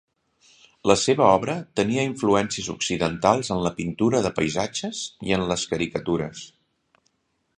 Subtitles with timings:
[0.91, 6.45] La seva obra tenia influències occidentals en la pintura de paisatges i en les caricatures.